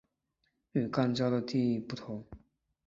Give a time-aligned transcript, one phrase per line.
[0.71, 2.25] 与肛交的定义不同。